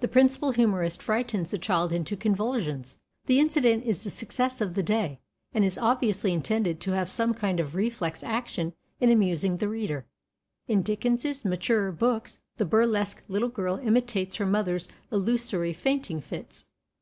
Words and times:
The 0.00 0.08
principal 0.08 0.52
humorist 0.52 1.02
frightens 1.02 1.50
the 1.50 1.58
child 1.58 1.92
into 1.92 2.16
convulsions. 2.16 2.96
The 3.26 3.38
incident 3.38 3.84
is 3.84 4.02
the 4.02 4.08
success 4.08 4.62
of 4.62 4.72
the 4.72 4.82
day, 4.82 5.20
and 5.52 5.62
is 5.62 5.76
obviously 5.76 6.32
intended 6.32 6.80
to 6.80 6.92
have 6.92 7.10
some 7.10 7.34
kind 7.34 7.60
of 7.60 7.74
reflex 7.74 8.22
action 8.22 8.72
in 8.98 9.10
amusing 9.10 9.58
the 9.58 9.68
reader. 9.68 10.06
In 10.68 10.80
Dickens's 10.80 11.44
maturer 11.44 11.92
books 11.92 12.38
the 12.56 12.64
burlesque 12.64 13.22
little 13.28 13.50
girl 13.50 13.76
imitates 13.76 14.36
her 14.36 14.46
mother's 14.46 14.88
illusory 15.12 15.74
fainting 15.74 16.22
fits. 16.22 16.64